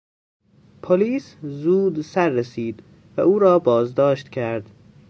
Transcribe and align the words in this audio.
پلیس 0.81 1.35
زود 1.43 2.01
سررسید 2.01 2.83
و 3.17 3.21
او 3.21 3.39
را 3.39 3.59
بازداشت 3.59 4.29
کرد. 4.29 4.69